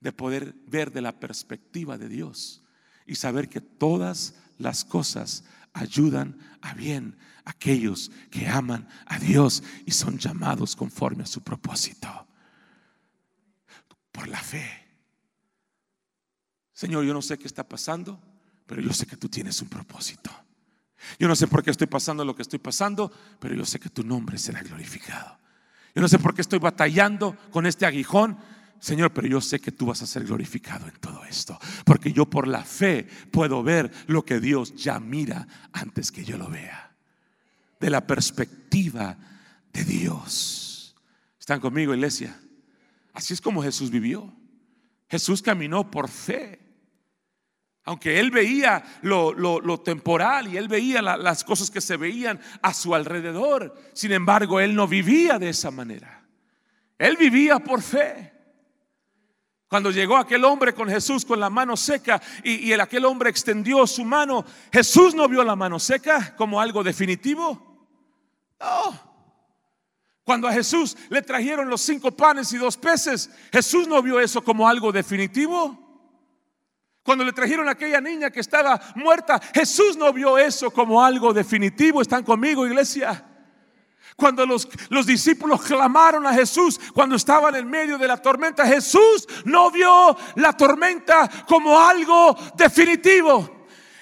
[0.00, 2.62] de poder ver de la perspectiva de Dios
[3.10, 5.42] y saber que todas las cosas
[5.72, 11.42] ayudan a bien a aquellos que aman a Dios y son llamados conforme a su
[11.42, 12.08] propósito.
[14.12, 14.64] Por la fe.
[16.72, 18.20] Señor, yo no sé qué está pasando,
[18.64, 20.30] pero yo sé que tú tienes un propósito.
[21.18, 23.90] Yo no sé por qué estoy pasando lo que estoy pasando, pero yo sé que
[23.90, 25.36] tu nombre será glorificado.
[25.96, 28.38] Yo no sé por qué estoy batallando con este aguijón,
[28.80, 32.24] Señor, pero yo sé que tú vas a ser glorificado en todo esto, porque yo
[32.24, 36.96] por la fe puedo ver lo que Dios ya mira antes que yo lo vea,
[37.78, 39.18] de la perspectiva
[39.70, 40.96] de Dios.
[41.38, 42.40] ¿Están conmigo, iglesia?
[43.12, 44.34] Así es como Jesús vivió.
[45.10, 46.58] Jesús caminó por fe.
[47.84, 52.94] Aunque él veía lo, temporal y él veía las cosas que se veían a su
[52.94, 56.24] alrededor, sin embargo, él no vivía de esa manera.
[56.98, 58.29] Él vivía por fe.
[59.70, 63.86] Cuando llegó aquel hombre con Jesús con la mano seca y, el, aquel hombre extendió
[63.86, 67.86] su mano, Jesús no vio la mano seca como algo definitivo.
[68.58, 69.10] No.
[70.24, 74.42] Cuando a Jesús le trajeron los cinco panes y dos peces, Jesús no vio eso
[74.42, 75.78] como algo definitivo.
[77.04, 81.32] Cuando le trajeron a aquella niña que estaba muerta, Jesús no vio eso como algo
[81.32, 82.02] definitivo.
[82.02, 83.24] ¿Están conmigo, iglesia?
[84.16, 89.26] Cuando los, los, discípulos clamaron a Jesús cuando estaban en medio de la tormenta, Jesús
[89.44, 93.59] no vio la tormenta como algo definitivo.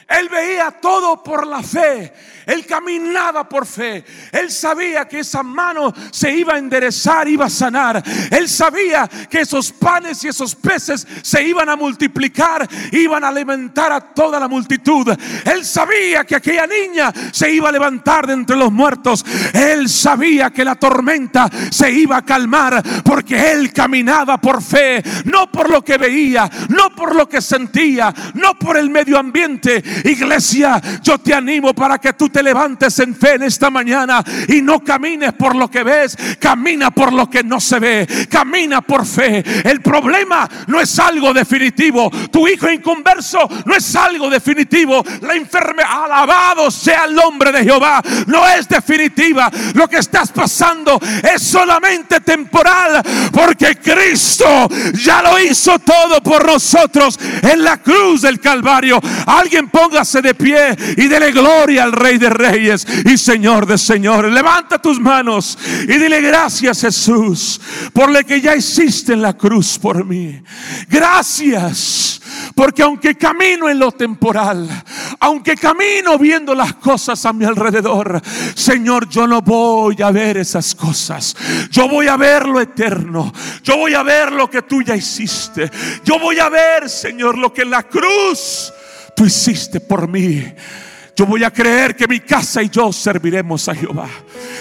[0.09, 2.13] Él veía todo por la fe.
[2.47, 4.03] Él caminaba por fe.
[4.33, 8.03] Él sabía que esa mano se iba a enderezar, iba a sanar.
[8.31, 13.93] Él sabía que esos panes y esos peces se iban a multiplicar, iban a alimentar
[13.93, 15.15] a toda la multitud.
[15.45, 19.23] Él sabía que aquella niña se iba a levantar de entre los muertos.
[19.53, 25.53] Él sabía que la tormenta se iba a calmar porque él caminaba por fe, no
[25.53, 29.85] por lo que veía, no por lo que sentía, no por el medio ambiente.
[30.05, 34.63] Iglesia, yo te animo para que tú te levantes en fe en esta mañana y
[34.63, 39.07] no camines por lo que ves, camina por lo que no se ve, camina por
[39.07, 39.45] fe.
[39.65, 46.05] El problema no es algo definitivo, tu hijo inconverso no es algo definitivo, la enfermedad,
[46.05, 52.21] alabado sea el nombre de Jehová, no es definitiva, lo que estás pasando es solamente
[52.21, 59.01] temporal, porque Cristo ya lo hizo todo por nosotros en la cruz del Calvario.
[59.27, 64.32] Alguien póngase de pie y dele gloria al Rey de reyes y Señor de señores.
[64.32, 67.61] Levanta tus manos y dile gracias Jesús
[67.95, 70.43] por lo que ya hiciste en la cruz por mí.
[70.89, 72.20] Gracias
[72.55, 74.68] porque aunque camino en lo temporal,
[75.20, 78.20] aunque camino viendo las cosas a mi alrededor,
[78.55, 81.34] Señor, yo no voy a ver esas cosas.
[81.70, 83.32] Yo voy a ver lo eterno.
[83.62, 85.70] Yo voy a ver lo que tú ya hiciste.
[86.05, 88.72] Yo voy a ver, Señor, lo que en la cruz
[89.15, 90.45] tú hiciste por mí.
[91.19, 94.09] Yo voy a creer que mi casa y yo serviremos a Jehová.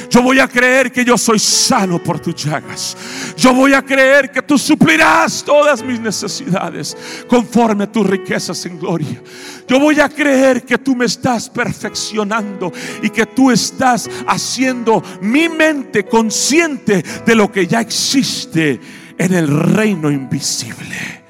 [0.10, 2.98] Yo voy a creer que yo soy sano por tus llagas.
[3.38, 8.80] Yo voy a creer que tú suplirás todas mis necesidades conforme a tus riquezas en
[8.80, 9.22] gloria.
[9.68, 12.74] Yo voy a creer que tú me estás perfeccionando
[13.04, 18.80] y que tú estás haciendo mi mente consciente de lo que ya existe
[19.16, 21.22] en el reino invisible.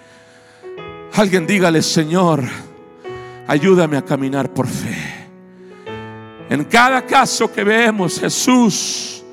[1.16, 2.46] Alguien dígale, Señor,
[3.48, 4.96] ayúdame a caminar por fe.
[6.50, 9.24] En cada caso que vemos, Jesús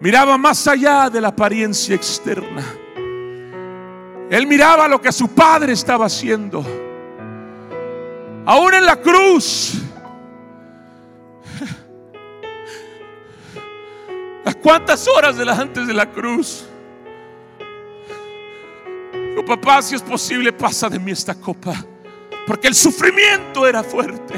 [0.00, 2.64] miraba más allá de la apariencia externa.
[4.30, 6.64] Él miraba lo que su padre estaba haciendo.
[8.44, 9.74] Aún en la cruz.
[14.44, 16.66] ¿A cuántas horas de antes de la cruz?
[19.36, 21.74] Oh, papá, si es posible, pasa de mí esta copa.
[22.48, 24.34] Porque el sufrimiento era fuerte.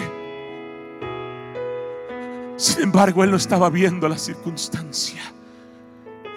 [2.57, 5.23] Sin embargo, él no estaba viendo la circunstancia.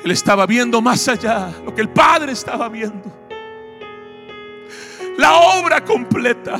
[0.05, 3.11] Él estaba viendo más allá, lo que el Padre estaba viendo.
[5.17, 6.59] La obra completa.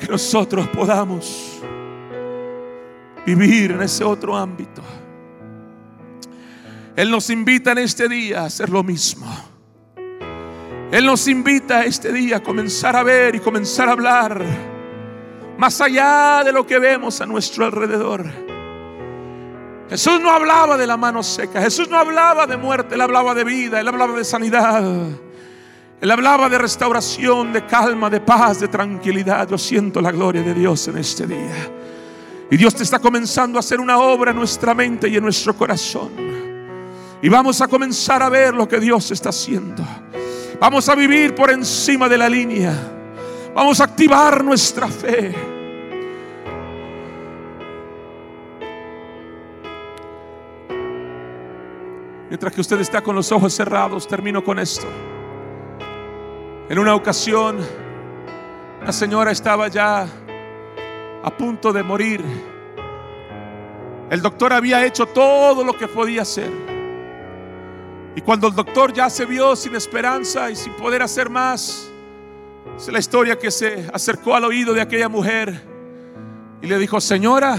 [0.00, 1.60] Que nosotros podamos
[3.24, 4.82] vivir en ese otro ámbito.
[6.96, 9.49] Él nos invita en este día a hacer lo mismo.
[10.90, 14.44] Él nos invita este día a comenzar a ver y comenzar a hablar
[15.56, 18.24] más allá de lo que vemos a nuestro alrededor.
[19.88, 23.44] Jesús no hablaba de la mano seca, Jesús no hablaba de muerte, Él hablaba de
[23.44, 24.82] vida, Él hablaba de sanidad,
[26.00, 29.48] Él hablaba de restauración, de calma, de paz, de tranquilidad.
[29.48, 31.70] Yo siento la gloria de Dios en este día.
[32.50, 35.54] Y Dios te está comenzando a hacer una obra en nuestra mente y en nuestro
[35.56, 36.10] corazón.
[37.22, 39.84] Y vamos a comenzar a ver lo que Dios está haciendo.
[40.60, 42.74] Vamos a vivir por encima de la línea.
[43.54, 45.34] Vamos a activar nuestra fe.
[52.28, 54.86] Mientras que usted está con los ojos cerrados, termino con esto.
[56.68, 57.58] En una ocasión,
[58.84, 60.06] la señora estaba ya
[61.22, 62.22] a punto de morir.
[64.10, 66.69] El doctor había hecho todo lo que podía hacer.
[68.16, 71.90] Y cuando el doctor ya se vio sin esperanza y sin poder hacer más,
[72.76, 75.62] es la historia que se acercó al oído de aquella mujer
[76.62, 77.56] y le dijo, señora,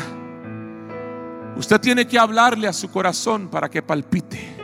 [1.55, 4.57] usted tiene que hablarle a su corazón para que palpite.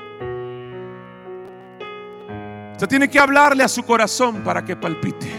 [2.73, 5.31] Usted tiene que hablarle a su corazón para que palpite.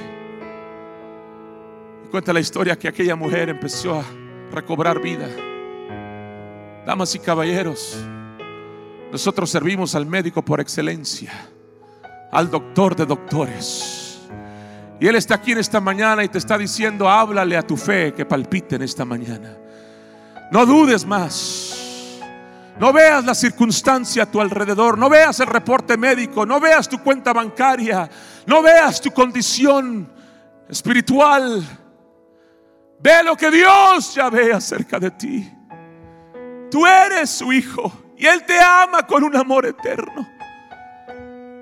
[2.10, 4.04] Cuenta la historia que aquella mujer empezó a
[4.50, 5.28] recobrar vida.
[6.86, 7.96] Damas y caballeros,
[9.10, 11.32] nosotros servimos al médico por excelencia,
[12.30, 14.20] al doctor de doctores.
[15.00, 18.12] Y Él está aquí en esta mañana y te está diciendo, háblale a tu fe
[18.12, 19.56] que palpite en esta mañana.
[20.50, 22.20] No dudes más.
[22.78, 27.02] No veas la circunstancia a tu alrededor, no veas el reporte médico, no veas tu
[27.02, 28.08] cuenta bancaria,
[28.46, 30.08] no veas tu condición
[30.68, 31.64] espiritual.
[33.00, 35.52] Ve lo que Dios ya ve acerca de ti.
[36.70, 40.28] Tú eres su hijo y Él te ama con un amor eterno.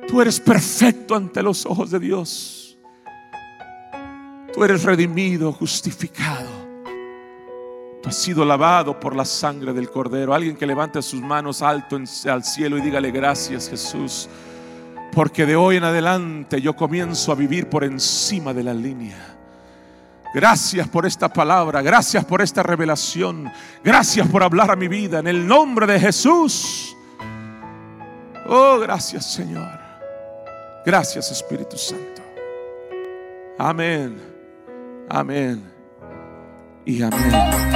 [0.08, 2.78] Tú eres perfecto ante los ojos de Dios.
[4.54, 6.48] Tú eres redimido, justificado.
[8.02, 10.32] Tú has sido lavado por la sangre del Cordero.
[10.32, 14.28] Alguien que levante sus manos alto al cielo y dígale gracias Jesús.
[15.12, 19.35] Porque de hoy en adelante yo comienzo a vivir por encima de la línea.
[20.36, 23.50] Gracias por esta palabra, gracias por esta revelación,
[23.82, 26.94] gracias por hablar a mi vida en el nombre de Jesús.
[28.46, 29.66] Oh, gracias Señor.
[30.84, 32.20] Gracias Espíritu Santo.
[33.56, 34.20] Amén,
[35.08, 35.72] amén
[36.84, 37.75] y amén.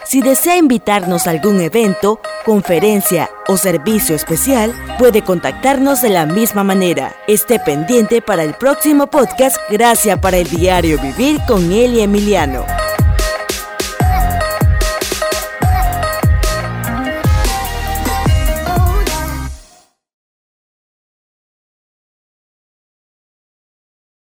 [0.11, 6.65] si desea invitarnos a algún evento, conferencia o servicio especial, puede contactarnos de la misma
[6.65, 7.15] manera.
[7.29, 12.65] Esté pendiente para el próximo podcast Gracias para el Diario Vivir con Eli Emiliano.